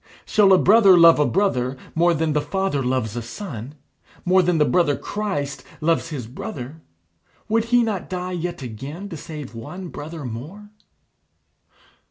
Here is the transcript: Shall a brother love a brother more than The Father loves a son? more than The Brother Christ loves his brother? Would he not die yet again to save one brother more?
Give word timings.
Shall 0.25 0.51
a 0.51 0.57
brother 0.57 0.97
love 0.97 1.19
a 1.19 1.27
brother 1.27 1.77
more 1.93 2.15
than 2.15 2.33
The 2.33 2.41
Father 2.41 2.81
loves 2.81 3.15
a 3.15 3.21
son? 3.21 3.75
more 4.25 4.41
than 4.41 4.57
The 4.57 4.65
Brother 4.65 4.97
Christ 4.97 5.63
loves 5.79 6.09
his 6.09 6.25
brother? 6.25 6.81
Would 7.47 7.65
he 7.65 7.83
not 7.83 8.09
die 8.09 8.31
yet 8.31 8.63
again 8.63 9.09
to 9.09 9.15
save 9.17 9.53
one 9.53 9.89
brother 9.89 10.25
more? 10.25 10.71